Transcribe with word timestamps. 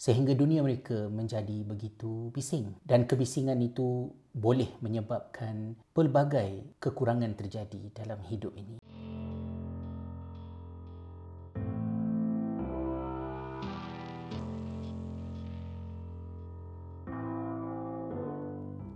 sehingga 0.00 0.32
dunia 0.32 0.64
mereka 0.64 1.12
menjadi 1.12 1.60
begitu 1.60 2.32
bising 2.32 2.72
dan 2.88 3.04
kebisingan 3.04 3.60
itu 3.60 4.08
boleh 4.32 4.72
menyebabkan 4.80 5.76
pelbagai 5.92 6.80
kekurangan 6.80 7.36
terjadi 7.36 7.92
dalam 7.92 8.16
hidup 8.24 8.56
ini. 8.56 8.80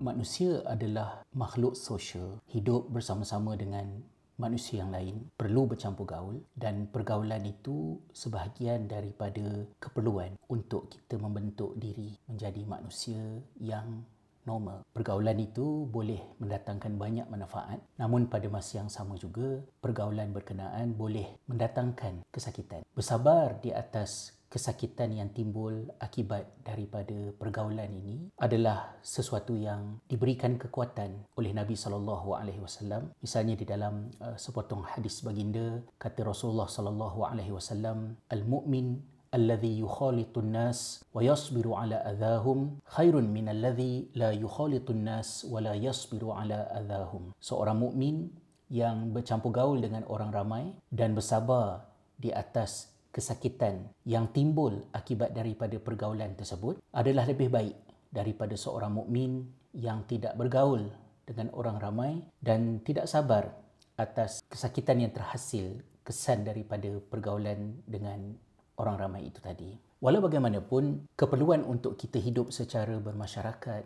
Manusia 0.00 0.64
adalah 0.64 1.24
makhluk 1.36 1.76
sosial, 1.76 2.40
hidup 2.48 2.88
bersama-sama 2.88 3.56
dengan 3.60 4.04
manusia 4.36 4.82
yang 4.82 4.90
lain 4.90 5.30
perlu 5.38 5.70
bercampur 5.70 6.06
gaul 6.06 6.36
dan 6.58 6.90
pergaulan 6.90 7.42
itu 7.46 8.00
sebahagian 8.10 8.90
daripada 8.90 9.66
keperluan 9.78 10.34
untuk 10.50 10.90
kita 10.90 11.20
membentuk 11.20 11.78
diri 11.78 12.18
menjadi 12.26 12.62
manusia 12.66 13.20
yang 13.62 14.02
normal. 14.44 14.84
Pergaulan 14.92 15.40
itu 15.40 15.88
boleh 15.88 16.20
mendatangkan 16.38 17.00
banyak 17.00 17.26
manfaat 17.32 17.80
namun 17.96 18.28
pada 18.28 18.46
masa 18.52 18.84
yang 18.84 18.92
sama 18.92 19.16
juga 19.16 19.64
pergaulan 19.80 20.30
berkenaan 20.30 20.92
boleh 20.92 21.40
mendatangkan 21.48 22.28
kesakitan. 22.28 22.84
Bersabar 22.92 23.58
di 23.58 23.72
atas 23.72 24.36
kesakitan 24.54 25.10
yang 25.10 25.34
timbul 25.34 25.90
akibat 25.98 26.46
daripada 26.62 27.34
pergaulan 27.34 27.90
ini 27.90 28.30
adalah 28.38 28.94
sesuatu 29.02 29.58
yang 29.58 29.98
diberikan 30.06 30.54
kekuatan 30.54 31.26
oleh 31.34 31.50
Nabi 31.50 31.74
sallallahu 31.74 32.38
alaihi 32.38 32.62
wasallam. 32.62 33.10
Misalnya 33.18 33.58
di 33.58 33.66
dalam 33.66 34.14
uh, 34.22 34.38
sepotong 34.38 34.86
hadis 34.86 35.26
baginda 35.26 35.82
kata 35.98 36.22
Rasulullah 36.22 36.70
sallallahu 36.70 37.26
alaihi 37.26 37.50
wasallam 37.50 38.14
al-mu'min 38.30 39.02
alladhi 39.34 39.82
yukhalitu 39.82 40.38
an-nas 40.38 41.02
wa 41.10 41.18
yasbiru 41.18 41.74
ala 41.74 42.06
adahum 42.06 42.78
khairun 42.86 43.26
min 43.26 43.50
alladhi 43.50 44.14
la 44.14 44.30
yukhalitu 44.30 44.94
an-nas 44.94 45.42
wa 45.50 45.58
la 45.58 45.74
yasbiru 45.74 46.30
ala 46.30 46.70
adahum 46.70 47.34
seorang 47.42 47.74
mukmin 47.74 48.30
yang 48.70 49.10
bercampur 49.10 49.50
gaul 49.50 49.82
dengan 49.82 50.06
orang 50.06 50.30
ramai 50.30 50.64
dan 50.94 51.18
bersabar 51.18 51.90
di 52.14 52.30
atas 52.30 52.93
kesakitan 53.14 53.94
yang 54.02 54.26
timbul 54.34 54.74
akibat 54.90 55.30
daripada 55.30 55.78
pergaulan 55.78 56.34
tersebut 56.34 56.82
adalah 56.90 57.22
lebih 57.30 57.46
baik 57.46 57.78
daripada 58.10 58.58
seorang 58.58 58.90
mukmin 58.90 59.46
yang 59.70 60.02
tidak 60.10 60.34
bergaul 60.34 60.90
dengan 61.22 61.54
orang 61.54 61.78
ramai 61.78 62.12
dan 62.42 62.82
tidak 62.82 63.06
sabar 63.06 63.54
atas 63.94 64.42
kesakitan 64.50 65.06
yang 65.06 65.14
terhasil 65.14 65.78
kesan 66.02 66.42
daripada 66.42 66.98
pergaulan 67.06 67.78
dengan 67.86 68.34
orang 68.82 68.98
ramai 68.98 69.30
itu 69.30 69.38
tadi. 69.38 69.78
Walau 70.02 70.20
bagaimanapun, 70.20 71.08
keperluan 71.16 71.64
untuk 71.64 71.96
kita 71.96 72.20
hidup 72.20 72.52
secara 72.52 72.98
bermasyarakat, 73.00 73.82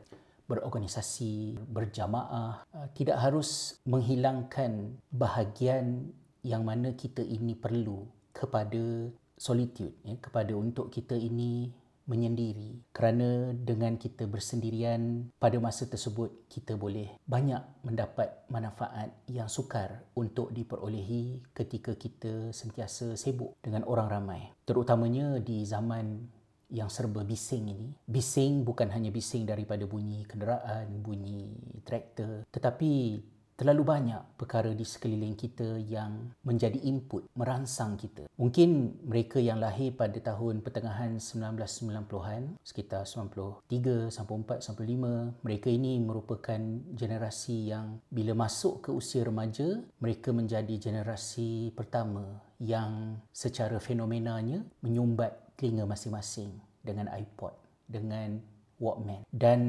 berorganisasi, 0.49 1.61
berjamaah 1.69 2.65
uh, 2.65 2.89
tidak 2.97 3.21
harus 3.21 3.79
menghilangkan 3.85 4.99
bahagian 5.13 6.11
yang 6.43 6.65
mana 6.65 6.97
kita 6.97 7.21
ini 7.21 7.53
perlu 7.53 8.18
kepada 8.33 9.13
solitude 9.39 9.95
ya, 10.03 10.19
kepada 10.19 10.53
untuk 10.59 10.91
kita 10.91 11.15
ini 11.15 11.71
menyendiri. 12.09 12.89
Kerana 12.91 13.53
dengan 13.53 14.01
kita 14.01 14.25
bersendirian 14.25 15.29
pada 15.37 15.61
masa 15.61 15.85
tersebut 15.85 16.49
kita 16.49 16.75
boleh 16.75 17.21
banyak 17.29 17.61
mendapat 17.85 18.49
manfaat 18.49 19.13
yang 19.29 19.47
sukar 19.47 20.09
untuk 20.17 20.51
diperolehi 20.51 21.45
ketika 21.53 21.95
kita 21.95 22.51
sentiasa 22.51 23.15
sibuk 23.15 23.55
dengan 23.61 23.85
orang 23.85 24.09
ramai. 24.09 24.43
Terutamanya 24.65 25.37
di 25.39 25.69
zaman 25.69 26.25
yang 26.73 26.89
serba 26.89 27.25
bising 27.25 27.69
ini. 27.69 27.89
Bising 28.09 28.65
bukan 28.65 28.89
hanya 28.93 29.13
bising 29.13 29.45
daripada 29.45 29.85
bunyi 29.85 30.25
kenderaan 30.25 30.89
bunyi 31.05 31.53
traktor 31.85 32.45
tetapi 32.49 33.21
terlalu 33.59 33.83
banyak 33.83 34.23
perkara 34.39 34.71
di 34.71 34.87
sekeliling 34.87 35.35
kita 35.35 35.83
yang 35.83 36.31
menjadi 36.47 36.79
input 36.79 37.27
merangsang 37.35 37.99
kita. 37.99 38.31
Mungkin 38.39 39.03
mereka 39.03 39.43
yang 39.43 39.59
lahir 39.59 39.91
pada 39.99 40.15
tahun 40.15 40.63
pertengahan 40.63 41.19
1990-an, 41.19 42.55
sekitar 42.63 43.03
93 43.03 44.15
sampai 44.15 44.35
4 44.47 44.63
sampai 44.63 44.85
5, 44.95 45.43
mereka 45.43 45.69
ini 45.75 45.99
merupakan 45.99 46.61
generasi 46.95 47.75
yang 47.75 47.99
bila 48.15 48.39
masuk 48.39 48.87
ke 48.87 48.91
usia 48.95 49.27
remaja, 49.27 49.83
mereka 49.99 50.31
menjadi 50.31 50.79
generasi 50.79 51.75
pertama 51.75 52.39
yang 52.63 53.19
secara 53.35 53.83
fenomenanya 53.83 54.63
menyumbat 54.87 55.59
telinga 55.59 55.83
masing-masing 55.83 56.55
dengan 56.87 57.11
iPod, 57.11 57.59
dengan 57.91 58.39
Walkman 58.79 59.27
dan 59.35 59.61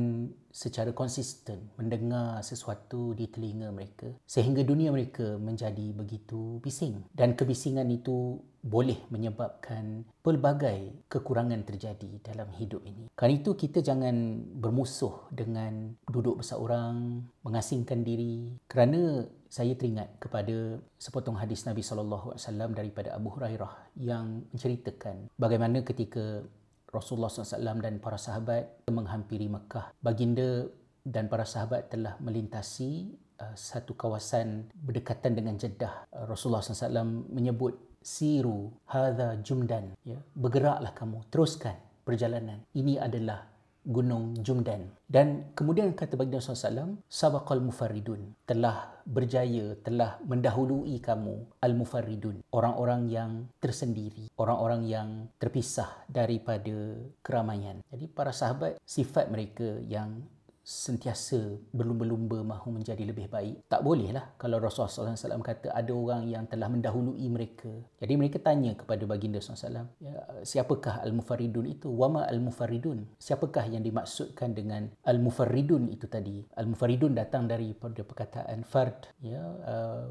secara 0.54 0.94
konsisten 0.94 1.70
mendengar 1.78 2.42
sesuatu 2.46 3.14
di 3.18 3.30
telinga 3.30 3.74
mereka 3.74 4.10
sehingga 4.26 4.62
dunia 4.66 4.94
mereka 4.94 5.38
menjadi 5.38 5.94
begitu 5.94 6.62
bising 6.62 7.06
dan 7.14 7.34
kebisingan 7.34 7.90
itu 7.90 8.42
boleh 8.60 9.00
menyebabkan 9.08 10.04
pelbagai 10.20 11.08
kekurangan 11.08 11.64
terjadi 11.64 12.20
dalam 12.20 12.52
hidup 12.60 12.84
ini. 12.84 13.08
Kerana 13.16 13.40
itu 13.40 13.56
kita 13.56 13.80
jangan 13.80 14.44
bermusuh 14.60 15.32
dengan 15.32 15.96
duduk 16.04 16.44
berseorang, 16.44 17.24
mengasingkan 17.44 18.04
diri 18.04 18.60
kerana 18.68 19.24
saya 19.50 19.74
teringat 19.74 20.22
kepada 20.22 20.78
sepotong 21.02 21.40
hadis 21.40 21.66
Nabi 21.66 21.82
sallallahu 21.82 22.36
alaihi 22.36 22.42
wasallam 22.46 22.72
daripada 22.78 23.10
Abu 23.18 23.34
Hurairah 23.34 23.74
yang 23.98 24.46
menceritakan 24.54 25.34
bagaimana 25.42 25.82
ketika 25.82 26.46
Rasulullah 26.90 27.30
SAW 27.30 27.80
dan 27.80 28.02
para 28.02 28.18
sahabat 28.18 28.90
menghampiri 28.90 29.46
Mekah. 29.46 29.94
Baginda 30.02 30.68
dan 31.06 31.30
para 31.30 31.46
sahabat 31.46 31.90
telah 31.94 32.18
melintasi 32.22 33.14
uh, 33.40 33.56
satu 33.56 33.94
kawasan 33.94 34.70
berdekatan 34.74 35.38
dengan 35.38 35.56
Jeddah. 35.56 36.10
Uh, 36.10 36.26
Rasulullah 36.28 36.66
SAW 36.66 37.30
menyebut 37.30 37.90
siru 38.00 38.72
hadha 38.88 39.36
jumdan 39.44 39.92
ya 40.08 40.16
bergeraklah 40.32 40.96
kamu 40.96 41.20
teruskan 41.28 41.76
perjalanan 42.08 42.64
ini 42.72 42.96
adalah 42.96 43.44
Gunung 43.86 44.38
Jumdan. 44.44 44.92
Dan 45.10 45.50
kemudian 45.58 45.96
kata 45.96 46.20
baginda 46.20 46.44
SAW, 46.44 47.00
Sabaqal 47.10 47.64
Mufarridun 47.64 48.36
telah 48.46 49.00
berjaya, 49.10 49.74
telah 49.82 50.22
mendahului 50.22 51.02
kamu 51.02 51.50
Al-Mufarridun. 51.64 52.46
Orang-orang 52.54 53.10
yang 53.10 53.32
tersendiri, 53.58 54.30
orang-orang 54.38 54.86
yang 54.86 55.10
terpisah 55.42 56.06
daripada 56.06 56.94
keramaian. 57.26 57.82
Jadi 57.90 58.06
para 58.06 58.30
sahabat, 58.30 58.78
sifat 58.86 59.34
mereka 59.34 59.82
yang 59.90 60.22
sentiasa 60.64 61.58
berlumba-lumba 61.74 62.46
mahu 62.46 62.78
menjadi 62.78 63.02
lebih 63.02 63.26
baik. 63.32 63.66
Tak 63.66 63.82
bolehlah 63.82 64.38
kalau 64.38 64.62
Rasulullah 64.62 65.18
SAW 65.18 65.42
kata 65.42 65.74
ada 65.74 65.90
orang 65.90 66.30
yang 66.30 66.46
telah 66.46 66.70
mendahului 66.70 67.26
mereka. 67.32 67.72
Jadi 67.98 68.14
mereka 68.14 68.38
tanya 68.38 68.78
kepada 68.78 69.04
baginda 69.10 69.42
SAW, 69.42 69.90
ya, 69.98 70.16
siapakah 70.46 71.02
Al-Mufaridun 71.02 71.66
itu? 71.66 71.90
Wama 71.90 72.30
Al-Mufaridun? 72.30 73.18
Siapakah 73.18 73.66
yang 73.72 73.82
dimaksudkan 73.82 74.54
dengan 74.54 74.94
Al-Mufaridun 75.06 75.90
itu 75.90 76.06
tadi? 76.06 76.46
Al-Mufaridun 76.54 77.18
datang 77.18 77.50
dari 77.50 77.74
pada 77.74 78.06
perkataan 78.06 78.62
fard 78.62 79.10
ya, 79.26 79.42
uh, 79.66 80.06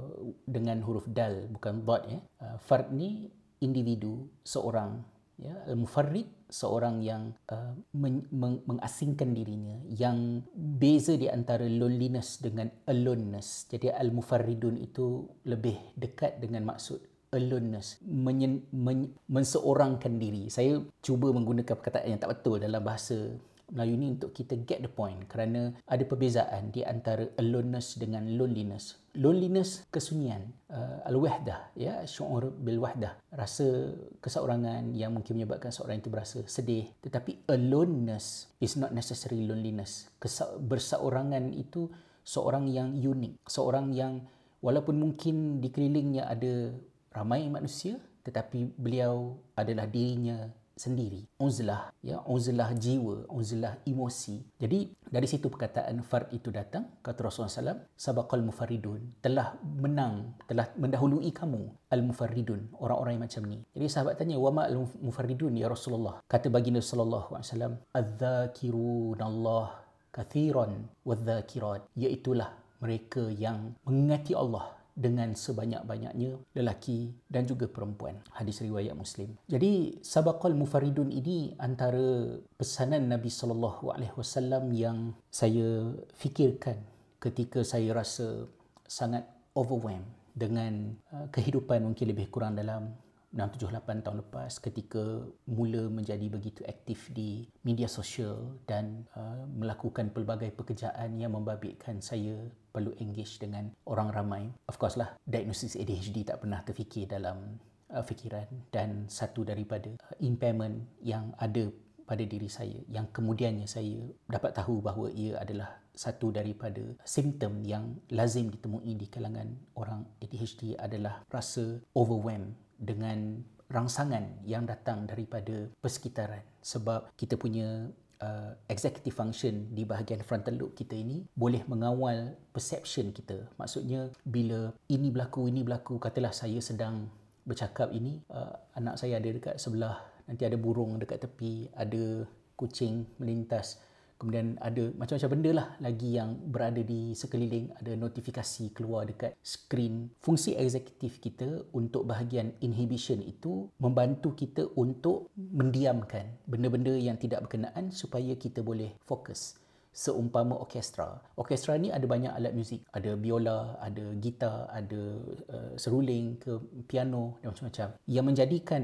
dengan 0.48 0.82
huruf 0.82 1.06
dal, 1.06 1.46
bukan 1.54 1.86
bot. 1.86 2.02
Ya. 2.10 2.18
Uh, 2.42 2.56
fard 2.58 2.90
ni 2.90 3.30
individu, 3.62 4.26
seorang. 4.42 5.17
Ya. 5.38 5.54
Al-Mufarid 5.70 6.26
seorang 6.48 7.04
yang 7.04 7.36
uh, 7.52 7.76
men- 7.92 8.26
meng- 8.32 8.64
mengasingkan 8.64 9.36
dirinya 9.36 9.76
yang 9.92 10.40
beza 10.56 11.14
di 11.14 11.28
antara 11.28 11.68
loneliness 11.68 12.40
dengan 12.40 12.72
aloneness 12.88 13.68
jadi 13.68 13.92
al-mufarridun 13.92 14.80
itu 14.80 15.28
lebih 15.44 15.76
dekat 15.94 16.40
dengan 16.40 16.72
maksud 16.72 17.04
aloneness 17.36 18.00
menyen- 18.00 18.64
men- 18.72 19.12
menseorangkan 19.28 20.16
diri 20.16 20.48
saya 20.48 20.80
cuba 21.04 21.28
menggunakan 21.28 21.76
perkataan 21.76 22.16
yang 22.16 22.20
tak 22.20 22.40
betul 22.40 22.56
dalam 22.56 22.80
bahasa 22.80 23.36
Melayu 23.68 23.94
ni 24.00 24.06
untuk 24.16 24.32
kita 24.32 24.56
get 24.64 24.80
the 24.80 24.88
point 24.88 25.28
kerana 25.28 25.76
ada 25.84 26.00
perbezaan 26.04 26.72
di 26.72 26.80
antara 26.84 27.28
aloneness 27.36 28.00
dengan 28.00 28.24
loneliness. 28.36 28.96
Loneliness 29.18 29.84
kesunyian, 29.92 30.48
uh, 30.72 31.04
al-wahdah 31.04 31.74
ya, 31.74 32.00
syu'ur 32.08 32.54
bil 32.54 32.80
wahdah, 32.80 33.18
rasa 33.34 33.92
keseorangan 34.24 34.94
yang 34.96 35.12
mungkin 35.12 35.36
menyebabkan 35.36 35.74
seorang 35.74 36.00
itu 36.00 36.08
berasa 36.08 36.38
sedih. 36.48 36.88
Tetapi 37.02 37.50
aloneness 37.50 38.48
is 38.62 38.78
not 38.80 38.94
necessarily 38.94 39.44
loneliness. 39.44 40.08
Kesa- 40.16 40.56
berseorangan 40.56 41.52
itu 41.52 41.90
seorang 42.24 42.70
yang 42.70 42.94
unik, 42.94 43.44
seorang 43.44 43.92
yang 43.92 44.24
walaupun 44.64 44.96
mungkin 44.98 45.58
di 45.62 45.68
kelilingnya 45.70 46.26
ada 46.26 46.72
ramai 47.14 47.46
manusia 47.48 47.98
tetapi 48.28 48.76
beliau 48.76 49.40
adalah 49.56 49.88
dirinya 49.88 50.52
sendiri. 50.78 51.26
Uzlah 51.42 51.90
ya 52.00 52.22
uzlah 52.24 52.70
jiwa 52.72 53.26
uzlah 53.28 53.82
emosi. 53.84 54.40
Jadi 54.56 54.94
dari 55.02 55.26
situ 55.26 55.50
perkataan 55.50 56.00
fard 56.06 56.30
itu 56.32 56.54
datang 56.54 57.02
kata 57.02 57.28
Rasulullah 57.28 57.74
SAW 57.74 57.82
sabaqal 57.98 58.46
mufaridun. 58.46 59.18
Telah 59.20 59.58
menang 59.60 60.38
telah 60.46 60.70
mendahului 60.78 61.34
kamu 61.34 61.90
al 61.90 62.02
mufaridun 62.06 62.72
orang-orang 62.78 63.18
yang 63.18 63.24
macam 63.26 63.42
ni. 63.50 63.58
Jadi 63.74 63.86
sahabat 63.90 64.16
tanya 64.22 64.38
wa 64.38 64.54
ma 64.54 64.62
al 64.70 64.78
mufaridun 65.02 65.58
ya 65.58 65.66
Rasulullah? 65.66 66.22
Kata 66.30 66.48
baginda 66.48 66.80
sallallahu 66.80 67.34
alaihi 67.34 67.48
wasallam 67.50 67.74
adzakirun 67.92 69.18
Allah 69.18 69.88
kathiran 70.14 70.88
wadzakirat 71.04 71.84
iaitulah 71.98 72.50
mereka 72.78 73.26
yang 73.34 73.74
mengingati 73.82 74.32
Allah 74.34 74.78
dengan 74.98 75.30
sebanyak-banyaknya 75.38 76.42
lelaki 76.58 77.14
dan 77.30 77.46
juga 77.46 77.70
perempuan. 77.70 78.18
Hadis 78.34 78.58
riwayat 78.58 78.98
Muslim. 78.98 79.38
Jadi 79.46 80.02
sabaqal 80.02 80.58
mufaridun 80.58 81.14
ini 81.14 81.54
antara 81.62 82.34
pesanan 82.58 83.06
Nabi 83.06 83.30
sallallahu 83.30 83.94
alaihi 83.94 84.14
wasallam 84.18 84.74
yang 84.74 85.14
saya 85.30 85.94
fikirkan 86.18 86.82
ketika 87.22 87.62
saya 87.62 87.94
rasa 87.94 88.50
sangat 88.90 89.22
overwhelmed 89.54 90.06
dengan 90.34 90.94
uh, 91.14 91.26
kehidupan 91.30 91.82
mungkin 91.82 92.06
lebih 92.10 92.30
kurang 92.30 92.54
dalam 92.54 92.94
6, 93.38 93.70
7, 93.70 93.70
8 93.70 94.02
tahun 94.02 94.18
lepas 94.26 94.58
ketika 94.58 95.22
mula 95.46 95.86
menjadi 95.86 96.26
begitu 96.26 96.66
aktif 96.66 97.06
di 97.14 97.46
media 97.62 97.86
sosial 97.86 98.58
dan 98.66 99.06
uh, 99.14 99.46
melakukan 99.46 100.10
pelbagai 100.10 100.50
pekerjaan 100.58 101.14
yang 101.22 101.38
membabitkan 101.38 102.02
saya 102.02 102.34
perlu 102.74 102.90
engage 102.98 103.38
dengan 103.38 103.70
orang 103.86 104.10
ramai. 104.10 104.50
Of 104.66 104.82
course 104.82 104.98
lah, 104.98 105.14
diagnosis 105.22 105.78
ADHD 105.78 106.26
tak 106.26 106.42
pernah 106.42 106.66
terfikir 106.66 107.06
dalam 107.06 107.62
uh, 107.94 108.02
fikiran 108.02 108.50
dan 108.74 109.06
satu 109.06 109.46
daripada 109.46 109.94
uh, 109.94 110.18
impairment 110.18 110.82
yang 110.98 111.30
ada 111.38 111.70
pada 112.08 112.24
diri 112.24 112.48
saya 112.48 112.80
yang 112.88 113.12
kemudiannya 113.12 113.68
saya 113.68 114.00
dapat 114.24 114.56
tahu 114.56 114.80
bahawa 114.80 115.12
ia 115.12 115.36
adalah 115.36 115.76
satu 115.92 116.32
daripada 116.32 116.80
simptom 117.04 117.60
yang 117.68 118.00
lazim 118.08 118.48
ditemui 118.48 118.96
di 118.96 119.06
kalangan 119.12 119.52
orang 119.76 120.08
ADHD 120.24 120.78
adalah 120.80 121.20
rasa 121.28 121.84
overwhelmed 121.92 122.56
dengan 122.80 123.44
rangsangan 123.68 124.46
yang 124.48 124.64
datang 124.64 125.04
daripada 125.04 125.68
persekitaran. 125.84 126.40
Sebab 126.64 127.12
kita 127.18 127.36
punya 127.36 127.92
uh, 128.22 128.52
executive 128.70 129.12
function 129.12 129.68
di 129.74 129.84
bahagian 129.84 130.24
frontal 130.24 130.56
lobe 130.56 130.78
kita 130.78 130.96
ini 130.96 131.26
boleh 131.36 131.66
mengawal 131.68 132.38
perception 132.54 133.12
kita. 133.12 133.50
Maksudnya 133.60 134.08
bila 134.24 134.72
ini 134.88 135.12
berlaku 135.12 135.50
ini 135.50 135.66
berlaku 135.66 136.00
katalah 136.00 136.32
saya 136.32 136.62
sedang 136.64 137.10
bercakap 137.48 137.88
ini 137.96 138.20
uh, 138.28 138.54
anak 138.76 139.00
saya 139.00 139.16
ada 139.16 139.28
dekat 139.32 139.56
sebelah 139.56 139.96
nanti 140.28 140.44
ada 140.44 140.60
burung 140.60 141.00
dekat 141.00 141.24
tepi 141.24 141.72
ada 141.72 142.28
kucing 142.54 143.08
melintas 143.16 143.80
kemudian 144.18 144.58
ada 144.58 144.90
macam-macam 144.98 145.30
benda 145.30 145.50
lah 145.54 145.68
lagi 145.78 146.18
yang 146.18 146.34
berada 146.50 146.82
di 146.82 147.14
sekeliling 147.14 147.70
ada 147.78 147.94
notifikasi 147.94 148.74
keluar 148.74 149.06
dekat 149.06 149.38
skrin 149.40 150.10
fungsi 150.18 150.58
eksekutif 150.58 151.22
kita 151.22 151.62
untuk 151.70 152.04
bahagian 152.04 152.50
inhibition 152.60 153.22
itu 153.22 153.70
membantu 153.78 154.34
kita 154.34 154.66
untuk 154.74 155.30
mendiamkan 155.38 156.26
benda-benda 156.50 156.92
yang 156.98 157.14
tidak 157.14 157.46
berkenaan 157.46 157.94
supaya 157.94 158.34
kita 158.34 158.60
boleh 158.60 158.90
fokus 159.06 159.54
seumpama 159.98 160.54
orkestra. 160.54 161.18
Orkestra 161.34 161.74
ni 161.74 161.90
ada 161.90 162.06
banyak 162.06 162.30
alat 162.30 162.54
muzik. 162.54 162.86
Ada 162.94 163.18
biola, 163.18 163.74
ada 163.82 164.14
gitar, 164.22 164.70
ada 164.70 165.02
uh, 165.50 165.72
seruling 165.74 166.38
ke 166.38 166.54
piano 166.86 167.42
dan 167.42 167.50
macam-macam. 167.50 167.88
Yang 168.06 168.24
menjadikan 168.30 168.82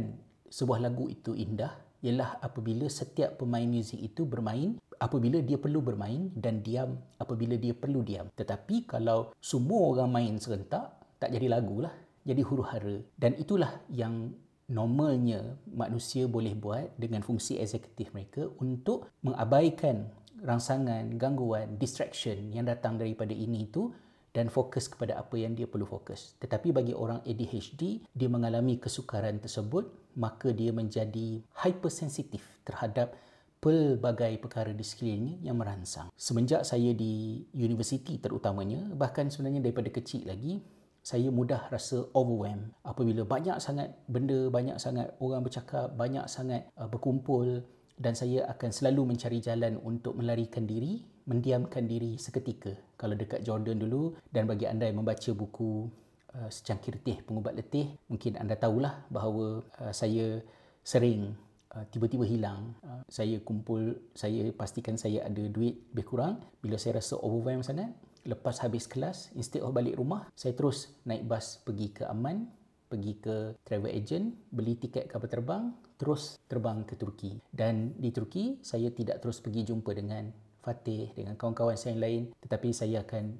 sebuah 0.55 0.79
lagu 0.87 1.11
itu 1.11 1.35
indah 1.35 1.75
ialah 2.07 2.39
apabila 2.39 2.87
setiap 2.87 3.43
pemain 3.43 3.67
muzik 3.67 3.99
itu 3.99 4.23
bermain 4.23 4.79
apabila 5.03 5.43
dia 5.43 5.59
perlu 5.59 5.83
bermain 5.83 6.31
dan 6.37 6.63
diam 6.63 6.95
apabila 7.19 7.59
dia 7.59 7.75
perlu 7.75 8.07
diam. 8.07 8.31
Tetapi 8.39 8.87
kalau 8.87 9.35
semua 9.43 9.91
orang 9.91 10.11
main 10.15 10.35
serentak, 10.39 10.95
tak 11.19 11.35
jadi 11.35 11.51
lagu 11.51 11.83
lah. 11.83 11.91
Jadi 12.23 12.41
huru-hara. 12.45 13.03
Dan 13.19 13.35
itulah 13.41 13.83
yang 13.91 14.31
normalnya 14.71 15.59
manusia 15.69 16.25
boleh 16.25 16.57
buat 16.57 16.93
dengan 16.97 17.21
fungsi 17.21 17.61
eksekutif 17.61 18.15
mereka 18.17 18.49
untuk 18.63 19.13
mengabaikan 19.21 20.09
rangsangan, 20.41 21.17
gangguan, 21.17 21.77
distraction 21.81 22.53
yang 22.53 22.69
datang 22.69 23.01
daripada 23.01 23.33
ini 23.33 23.69
itu 23.69 23.93
dan 24.35 24.51
fokus 24.51 24.91
kepada 24.91 25.15
apa 25.15 25.39
yang 25.39 25.55
dia 25.55 25.71
perlu 25.71 25.87
fokus. 25.87 26.35
Tetapi 26.43 26.75
bagi 26.75 26.91
orang 26.91 27.23
ADHD, 27.23 28.03
dia 28.11 28.29
mengalami 28.29 28.83
kesukaran 28.83 29.39
tersebut, 29.39 29.87
maka 30.19 30.51
dia 30.51 30.75
menjadi 30.75 31.39
hypersensitif 31.63 32.43
terhadap 32.67 33.15
pelbagai 33.63 34.37
perkara 34.43 34.75
di 34.75 34.85
sekelilingnya 34.85 35.47
yang 35.47 35.57
merangsang. 35.57 36.11
Semenjak 36.19 36.67
saya 36.67 36.93
di 36.93 37.47
universiti 37.55 38.19
terutamanya, 38.19 38.83
bahkan 38.93 39.31
sebenarnya 39.31 39.65
daripada 39.65 39.89
kecil 39.89 40.27
lagi, 40.27 40.61
saya 41.05 41.29
mudah 41.29 41.69
rasa 41.69 42.09
overwhelmed 42.17 42.73
apabila 42.81 43.29
banyak 43.29 43.61
sangat 43.61 43.93
benda, 44.09 44.49
banyak 44.49 44.81
sangat 44.81 45.13
orang 45.21 45.45
bercakap, 45.45 45.93
banyak 45.93 46.25
sangat 46.29 46.65
uh, 46.81 46.89
berkumpul 46.89 47.61
dan 47.95 48.19
saya 48.19 48.47
akan 48.51 48.71
selalu 48.75 49.15
mencari 49.15 49.39
jalan 49.39 49.79
untuk 49.83 50.19
melarikan 50.19 50.67
diri 50.67 51.15
mendiamkan 51.25 51.89
diri 51.89 52.21
seketika. 52.21 52.73
Kalau 53.01 53.17
dekat 53.17 53.41
Jordan 53.41 53.81
dulu 53.81 54.13
dan 54.29 54.45
bagi 54.45 54.69
anda 54.69 54.85
yang 54.85 55.01
membaca 55.01 55.33
buku 55.33 55.89
uh, 56.37 56.49
secangkir 56.53 57.01
teh 57.01 57.17
pengubat 57.25 57.57
letih 57.57 57.97
mungkin 58.13 58.37
anda 58.37 58.57
tahulah 58.61 59.09
bahawa 59.09 59.65
uh, 59.81 59.93
saya 59.93 60.45
sering 60.85 61.33
uh, 61.73 61.85
tiba-tiba 61.89 62.29
hilang. 62.29 62.77
Uh, 62.85 63.01
saya 63.09 63.41
kumpul 63.41 63.97
saya 64.13 64.53
pastikan 64.53 65.01
saya 65.01 65.25
ada 65.25 65.49
duit 65.49 65.81
lebih 65.97 66.05
kurang. 66.05 66.45
Bila 66.61 66.77
saya 66.77 67.01
rasa 67.01 67.17
overwhelmed 67.17 67.65
sangat 67.65 67.89
lepas 68.25 68.61
habis 68.65 68.89
kelas 68.89 69.33
instead 69.37 69.61
of 69.61 69.77
balik 69.77 70.01
rumah 70.01 70.25
saya 70.33 70.57
terus 70.57 70.97
naik 71.05 71.29
bas 71.29 71.61
pergi 71.61 71.93
ke 71.93 72.09
Aman 72.09 72.49
pergi 72.95 73.13
ke 73.19 73.37
travel 73.67 73.91
agent 73.91 74.31
beli 74.55 74.79
tiket 74.79 75.11
kapal 75.11 75.27
terbang 75.27 75.75
terus 75.99 76.39
terbang 76.47 76.87
ke 76.87 76.95
Turki. 76.95 77.43
Dan 77.51 77.99
di 77.99 78.15
Turki 78.15 78.63
saya 78.63 78.95
tidak 78.95 79.19
terus 79.19 79.43
pergi 79.43 79.67
jumpa 79.67 79.91
dengan 79.91 80.31
Fatih 80.63 81.13
dengan 81.13 81.35
kawan-kawan 81.35 81.75
saya 81.77 81.99
yang 81.99 82.03
lain 82.07 82.23
tetapi 82.39 82.71
saya 82.71 83.03
akan 83.03 83.37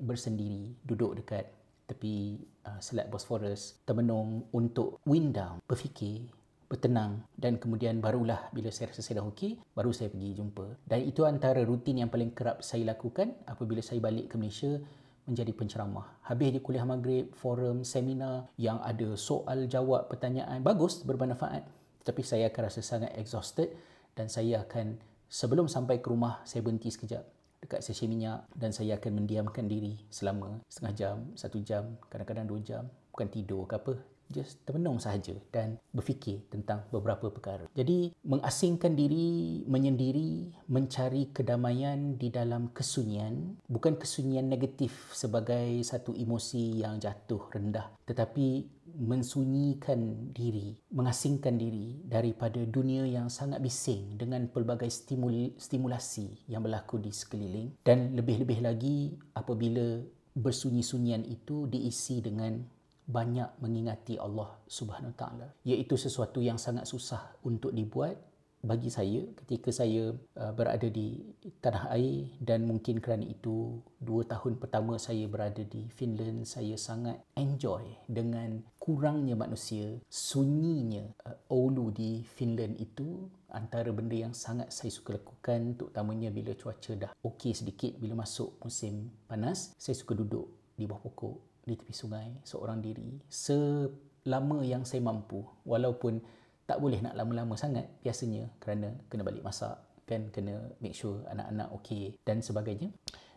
bersendiri 0.00 0.72
duduk 0.82 1.20
dekat 1.20 1.46
tepi 1.84 2.40
uh, 2.64 2.80
Selat 2.80 3.12
Bosphorus 3.12 3.84
termenung 3.84 4.48
untuk 4.56 5.04
wind 5.04 5.36
down 5.36 5.60
berfikir 5.68 6.24
bertenang. 6.64 7.22
Dan 7.36 7.60
kemudian 7.60 8.00
barulah 8.00 8.50
bila 8.50 8.72
saya 8.72 8.90
rasa 8.90 9.04
saya 9.04 9.20
dah 9.22 9.26
okey 9.30 9.60
baru 9.76 9.92
saya 9.92 10.10
pergi 10.10 10.34
jumpa. 10.34 10.88
Dan 10.88 11.06
itu 11.06 11.22
antara 11.28 11.62
rutin 11.62 12.00
yang 12.02 12.10
paling 12.10 12.32
kerap 12.32 12.64
saya 12.64 12.82
lakukan 12.88 13.36
apabila 13.46 13.84
saya 13.84 14.00
balik 14.00 14.32
ke 14.32 14.40
Malaysia 14.40 14.80
menjadi 15.24 15.52
penceramah 15.56 16.20
habis 16.24 16.52
di 16.52 16.60
kuliah 16.60 16.84
maghrib 16.84 17.32
forum 17.36 17.82
seminar 17.82 18.48
yang 18.60 18.80
ada 18.84 19.16
soal 19.16 19.64
jawab 19.68 20.08
pertanyaan 20.08 20.60
bagus 20.60 21.00
bermanfaat 21.04 21.64
tetapi 22.04 22.22
saya 22.24 22.52
akan 22.52 22.62
rasa 22.68 22.80
sangat 22.84 23.10
exhausted 23.16 23.72
dan 24.12 24.28
saya 24.28 24.62
akan 24.62 25.00
sebelum 25.26 25.66
sampai 25.66 25.98
ke 25.98 26.06
rumah 26.12 26.44
saya 26.44 26.60
berhenti 26.60 26.92
sekejap 26.92 27.34
dekat 27.64 27.80
stesen 27.80 28.12
minyak 28.12 28.44
dan 28.52 28.76
saya 28.76 29.00
akan 29.00 29.24
mendiamkan 29.24 29.64
diri 29.64 29.96
selama 30.12 30.60
setengah 30.68 30.94
jam, 30.94 31.16
satu 31.32 31.64
jam, 31.64 31.96
kadang-kadang 32.12 32.44
dua 32.44 32.60
jam. 32.60 32.84
Bukan 33.08 33.28
tidur 33.32 33.64
ke 33.64 33.80
apa, 33.80 33.94
just 34.34 34.58
termenung 34.66 34.98
sahaja 34.98 35.38
dan 35.54 35.78
berfikir 35.94 36.42
tentang 36.50 36.82
beberapa 36.90 37.30
perkara. 37.30 37.70
Jadi 37.78 38.10
mengasingkan 38.26 38.98
diri, 38.98 39.62
menyendiri, 39.70 40.50
mencari 40.66 41.30
kedamaian 41.30 42.18
di 42.18 42.34
dalam 42.34 42.74
kesunyian, 42.74 43.54
bukan 43.70 43.94
kesunyian 43.94 44.50
negatif 44.50 45.14
sebagai 45.14 45.78
satu 45.86 46.10
emosi 46.18 46.82
yang 46.82 46.98
jatuh 46.98 47.46
rendah, 47.54 47.94
tetapi 48.10 48.66
mensunyikan 48.94 50.30
diri, 50.30 50.78
mengasingkan 50.94 51.58
diri 51.58 51.98
daripada 52.06 52.62
dunia 52.62 53.02
yang 53.02 53.26
sangat 53.26 53.58
bising 53.58 54.14
dengan 54.14 54.46
pelbagai 54.46 54.86
stimul, 54.86 55.50
stimulasi 55.58 56.46
yang 56.46 56.62
berlaku 56.62 57.02
di 57.02 57.10
sekeliling 57.10 57.74
dan 57.82 58.14
lebih-lebih 58.14 58.62
lagi 58.62 59.18
apabila 59.34 59.98
bersunyi-sunyian 60.34 61.22
itu 61.26 61.70
diisi 61.70 62.18
dengan 62.18 62.58
banyak 63.04 63.48
mengingati 63.60 64.16
Allah 64.16 64.56
Subhanahu 64.64 65.12
Wa 65.12 65.18
Taala. 65.18 65.48
Iaitu 65.64 66.00
sesuatu 66.00 66.40
yang 66.40 66.56
sangat 66.56 66.88
susah 66.88 67.36
untuk 67.44 67.72
dibuat 67.76 68.16
bagi 68.64 68.88
saya 68.88 69.20
ketika 69.44 69.68
saya 69.68 70.16
uh, 70.40 70.52
berada 70.56 70.88
di 70.88 71.20
tanah 71.60 71.92
air 71.92 72.32
dan 72.40 72.64
mungkin 72.64 72.96
kerana 72.96 73.28
itu 73.28 73.76
dua 74.00 74.24
tahun 74.24 74.56
pertama 74.56 74.96
saya 74.96 75.28
berada 75.28 75.60
di 75.60 75.84
Finland 75.92 76.48
saya 76.48 76.80
sangat 76.80 77.20
enjoy 77.36 77.84
dengan 78.08 78.64
kurangnya 78.80 79.36
manusia 79.36 80.00
sunyinya 80.08 81.12
uh, 81.28 81.52
Oulu 81.52 81.92
di 81.92 82.24
Finland 82.24 82.80
itu 82.80 83.28
antara 83.52 83.92
benda 83.92 84.16
yang 84.16 84.32
sangat 84.32 84.72
saya 84.72 84.88
suka 84.88 85.20
lakukan 85.20 85.76
terutamanya 85.76 86.32
bila 86.32 86.56
cuaca 86.56 86.96
dah 86.96 87.12
okey 87.20 87.52
sedikit 87.52 88.00
bila 88.00 88.24
masuk 88.24 88.56
musim 88.64 89.12
panas 89.28 89.76
saya 89.76 89.92
suka 89.92 90.16
duduk 90.16 90.48
di 90.74 90.88
bawah 90.88 91.04
pokok 91.04 91.53
di 91.64 91.74
tepi 91.74 91.92
sungai 91.96 92.28
seorang 92.44 92.78
diri 92.84 93.20
selama 93.28 94.62
yang 94.64 94.84
saya 94.84 95.00
mampu 95.00 95.42
walaupun 95.64 96.20
tak 96.64 96.80
boleh 96.80 97.00
nak 97.04 97.16
lama-lama 97.16 97.56
sangat 97.56 97.84
biasanya 98.00 98.48
kerana 98.60 98.92
kena 99.12 99.24
balik 99.24 99.44
masak 99.44 99.76
kan 100.04 100.28
kena 100.32 100.72
make 100.80 100.96
sure 100.96 101.20
anak-anak 101.28 101.68
okey 101.80 102.16
dan 102.24 102.40
sebagainya 102.40 102.92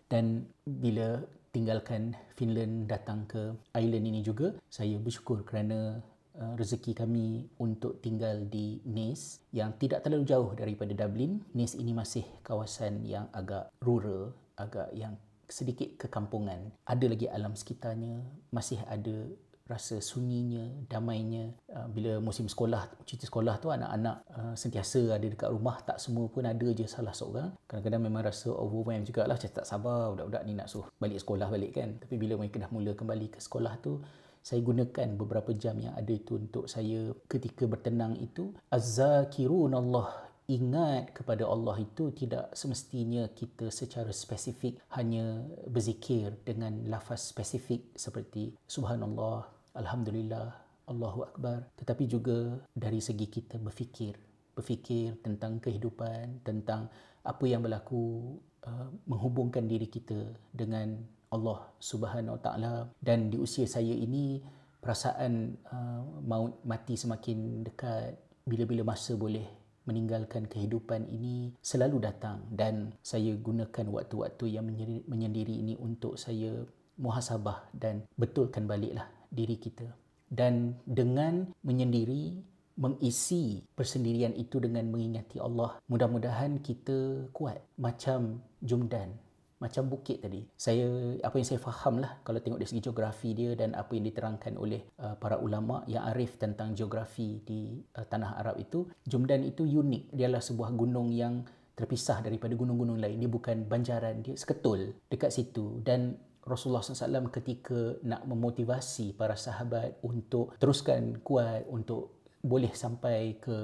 dan 0.07 0.47
bila 0.63 1.19
tinggalkan 1.51 2.15
Finland 2.35 2.87
datang 2.87 3.27
ke 3.27 3.55
island 3.75 4.05
ini 4.07 4.21
juga 4.23 4.55
saya 4.71 4.99
bersyukur 4.99 5.43
kerana 5.43 5.99
uh, 6.37 6.53
rezeki 6.55 6.93
kami 6.93 7.49
untuk 7.59 7.99
tinggal 7.99 8.45
di 8.47 8.79
Nice 8.87 9.41
yang 9.51 9.75
tidak 9.75 10.05
terlalu 10.05 10.23
jauh 10.27 10.53
daripada 10.53 10.93
Dublin. 10.93 11.41
Nice 11.57 11.75
ini 11.75 11.91
masih 11.91 12.23
kawasan 12.45 13.03
yang 13.03 13.27
agak 13.33 13.73
rural, 13.81 14.37
agak 14.55 14.93
yang 14.93 15.17
sedikit 15.47 15.95
kekampungan. 15.95 16.75
Ada 16.83 17.05
lagi 17.07 17.27
alam 17.31 17.55
sekitarnya, 17.55 18.19
masih 18.51 18.83
ada 18.87 19.31
rasa 19.67 19.99
sunyinya, 19.99 20.87
damainya. 20.87 21.51
Uh, 21.67 21.87
bila 21.91 22.23
musim 22.23 22.47
sekolah, 22.47 22.87
cuti 23.03 23.27
sekolah 23.27 23.59
tu 23.59 23.67
anak-anak 23.67 24.23
uh, 24.31 24.55
sentiasa 24.55 25.19
ada 25.19 25.27
dekat 25.27 25.51
rumah, 25.51 25.83
tak 25.83 25.99
semua 25.99 26.31
pun 26.31 26.47
ada 26.47 26.67
je 26.71 26.87
salah 26.87 27.11
seorang. 27.11 27.51
Kadang-kadang 27.67 28.01
memang 28.07 28.23
rasa 28.23 28.47
overwhelmed 28.47 29.07
juga 29.07 29.27
lah, 29.27 29.35
tak 29.35 29.67
sabar 29.67 30.15
budak-budak 30.15 30.43
ni 30.47 30.55
nak 30.55 30.71
suruh 30.71 30.87
balik 30.95 31.19
sekolah 31.19 31.51
balik 31.51 31.75
kan. 31.75 31.99
Tapi 31.99 32.15
bila 32.15 32.39
mereka 32.39 32.63
dah 32.63 32.71
mula 32.71 32.95
kembali 32.95 33.27
ke 33.35 33.39
sekolah 33.43 33.75
tu, 33.83 33.99
saya 34.39 34.63
gunakan 34.63 35.19
beberapa 35.19 35.51
jam 35.51 35.75
yang 35.75 35.91
ada 35.91 36.07
itu 36.07 36.39
untuk 36.39 36.71
saya 36.71 37.11
ketika 37.27 37.67
bertenang 37.67 38.15
itu 38.15 38.55
azzakirun 38.71 39.75
Allah 39.75 40.26
ingat 40.47 41.11
kepada 41.11 41.43
Allah 41.43 41.83
itu 41.83 42.11
tidak 42.15 42.55
semestinya 42.55 43.27
kita 43.35 43.67
secara 43.67 44.15
spesifik 44.15 44.79
hanya 44.95 45.43
berzikir 45.67 46.33
dengan 46.47 46.87
lafaz 46.87 47.35
spesifik 47.35 47.91
seperti 47.99 48.55
subhanallah 48.63 49.57
Alhamdulillah, 49.77 50.49
Allahu 50.89 51.29
Akbar. 51.29 51.69
Tetapi 51.77 52.03
juga 52.09 52.57
dari 52.73 52.97
segi 52.97 53.29
kita 53.29 53.61
berfikir, 53.61 54.17
berfikir 54.57 55.21
tentang 55.21 55.61
kehidupan, 55.61 56.41
tentang 56.41 56.89
apa 57.21 57.45
yang 57.45 57.61
berlaku 57.61 58.35
uh, 58.65 58.89
menghubungkan 59.05 59.69
diri 59.69 59.85
kita 59.85 60.33
dengan 60.49 60.97
Allah 61.29 61.69
Subhanahu 61.77 62.39
Taala 62.41 62.87
dan 63.03 63.29
di 63.29 63.37
usia 63.37 63.67
saya 63.67 63.91
ini 63.91 64.39
perasaan 64.79 65.59
uh, 65.67 66.01
maut 66.23 66.63
mati 66.63 66.95
semakin 66.95 67.67
dekat 67.67 68.15
bila-bila 68.47 68.95
masa 68.95 69.19
boleh 69.19 69.43
meninggalkan 69.87 70.45
kehidupan 70.45 71.07
ini 71.07 71.55
selalu 71.63 72.03
datang 72.03 72.43
dan 72.51 72.93
saya 72.99 73.33
gunakan 73.39 73.87
waktu-waktu 73.87 74.59
yang 74.59 74.67
menyendiri 75.07 75.55
ini 75.55 75.73
untuk 75.79 76.19
saya 76.19 76.67
muhasabah 76.99 77.71
dan 77.71 78.03
betulkan 78.19 78.67
baliklah 78.67 79.07
diri 79.31 79.55
kita. 79.55 79.87
Dan 80.27 80.75
dengan 80.83 81.47
menyendiri 81.63 82.35
mengisi 82.77 83.65
persendirian 83.73 84.37
itu 84.37 84.61
dengan 84.61 84.85
mengingati 84.93 85.41
Allah 85.41 85.81
mudah-mudahan 85.89 86.61
kita 86.61 87.31
kuat 87.33 87.57
macam 87.73 88.37
Jumdan 88.61 89.17
macam 89.57 89.89
bukit 89.89 90.21
tadi. 90.21 90.45
Saya 90.53 91.17
apa 91.25 91.35
yang 91.37 91.47
saya 91.47 91.59
faham 91.61 91.97
lah 91.97 92.21
kalau 92.21 92.37
tengok 92.37 92.61
dari 92.61 92.69
segi 92.69 92.83
geografi 92.85 93.33
dia 93.33 93.57
dan 93.57 93.73
apa 93.73 93.97
yang 93.97 94.05
diterangkan 94.05 94.53
oleh 94.55 94.81
uh, 95.01 95.17
para 95.17 95.41
ulama 95.41 95.81
yang 95.89 96.05
arif 96.13 96.37
tentang 96.37 96.77
geografi 96.77 97.41
di 97.41 97.81
uh, 97.97 98.05
tanah 98.05 98.37
Arab 98.37 98.61
itu 98.61 98.85
Jumdan 99.05 99.41
itu 99.41 99.65
unik. 99.65 100.13
Dia 100.13 100.29
adalah 100.29 100.45
sebuah 100.45 100.69
gunung 100.77 101.09
yang 101.09 101.41
terpisah 101.77 102.25
daripada 102.25 102.57
gunung-gunung 102.57 102.97
lain. 102.97 103.21
Dia 103.21 103.29
bukan 103.29 103.65
banjaran 103.65 104.25
dia 104.25 104.33
seketul 104.37 104.97
dekat 105.09 105.33
situ. 105.33 105.81
Dan 105.81 106.17
Rasulullah 106.47 106.81
SAW 106.81 107.27
ketika 107.29 107.99
nak 108.07 108.23
memotivasi 108.23 109.13
para 109.13 109.35
sahabat 109.35 109.99
untuk 110.01 110.55
teruskan 110.57 111.19
kuat 111.19 111.67
untuk 111.67 112.17
boleh 112.47 112.71
sampai 112.71 113.35
ke 113.43 113.55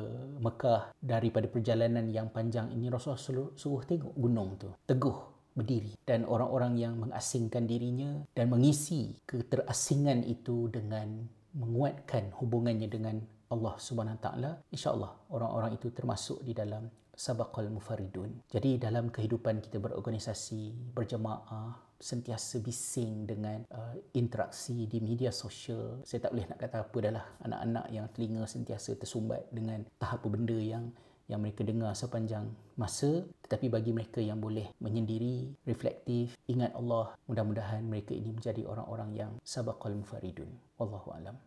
Mekah 0.43 0.91
daripada 0.99 1.47
perjalanan 1.47 2.03
yang 2.11 2.27
panjang 2.33 2.73
ini 2.75 2.91
Rasulullah 2.91 3.55
suruh 3.55 3.83
tengok 3.87 4.11
gunung 4.17 4.59
tu 4.59 4.69
teguh 4.83 5.32
berdiri 5.53 5.93
dan 6.05 6.25
orang-orang 6.25 6.77
yang 6.77 6.93
mengasingkan 6.97 7.69
dirinya 7.69 8.25
dan 8.33 8.49
mengisi 8.49 9.17
keterasingan 9.25 10.25
itu 10.25 10.69
dengan 10.69 11.25
menguatkan 11.53 12.33
hubungannya 12.41 12.89
dengan 12.89 13.21
Allah 13.53 13.77
Subhanahu 13.77 14.17
taala 14.17 14.57
insya-Allah 14.73 15.13
orang-orang 15.29 15.77
itu 15.77 15.93
termasuk 15.93 16.41
di 16.41 16.57
dalam 16.57 16.89
sabaqal 17.13 17.69
mufaridun 17.69 18.41
jadi 18.49 18.81
dalam 18.81 19.13
kehidupan 19.13 19.61
kita 19.61 19.77
berorganisasi 19.77 20.93
berjemaah 20.97 21.93
sentiasa 22.03 22.59
bising 22.59 23.23
dengan 23.23 23.63
uh, 23.71 23.95
interaksi 24.11 24.83
di 24.91 24.99
media 24.99 25.31
sosial. 25.31 26.03
Saya 26.03 26.27
tak 26.27 26.35
boleh 26.35 26.51
nak 26.51 26.59
kata 26.59 26.83
apa 26.83 26.97
dah 26.99 27.13
lah 27.15 27.25
anak-anak 27.47 27.85
yang 27.95 28.05
telinga 28.11 28.43
sentiasa 28.43 28.99
tersumbat 28.99 29.47
dengan 29.55 29.87
tahap 29.95 30.27
benda 30.27 30.59
yang 30.59 30.91
yang 31.31 31.39
mereka 31.39 31.63
dengar 31.63 31.95
sepanjang 31.95 32.49
masa 32.75 33.23
tetapi 33.45 33.69
bagi 33.71 33.91
mereka 33.95 34.19
yang 34.19 34.41
boleh 34.41 34.67
menyendiri 34.81 35.53
reflektif 35.63 36.35
ingat 36.49 36.75
Allah 36.75 37.15
mudah-mudahan 37.29 37.85
mereka 37.85 38.11
ini 38.11 38.33
menjadi 38.33 38.65
orang-orang 38.67 39.11
yang 39.13 39.31
sabaqal 39.45 39.95
mufaridun. 39.95 40.49
Wallahu 40.75 41.13
alam 41.15 41.37